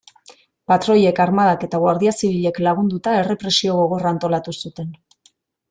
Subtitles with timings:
[0.71, 4.93] Patroiek, armadak eta Guardia Zibilek lagunduta, errepresio gogorra antolatu zuten.